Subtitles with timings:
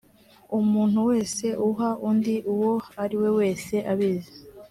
[0.59, 4.33] umuntu wese uha undi uwo ari we wese abizi